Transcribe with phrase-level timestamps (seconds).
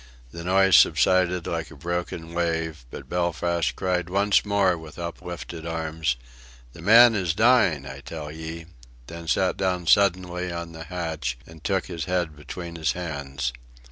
[0.31, 6.15] The noise subsided like a broken wave: but Belfast cried once more with uplifted arms:
[6.73, 8.65] "The man is dying I tell ye!"
[9.05, 13.53] then sat down suddenly on the hatch and took his head between his hands.